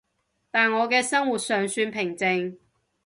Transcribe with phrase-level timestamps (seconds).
[0.49, 2.57] 但我嘅生活尚算平靜